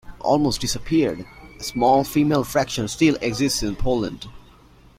Almost 0.21 0.61
disappeared, 0.61 1.27
a 1.59 1.63
small 1.63 2.03
female 2.03 2.43
fraction 2.43 2.87
still 2.87 3.17
exists 3.21 3.61
in 3.61 3.75
Poland. 3.75 4.27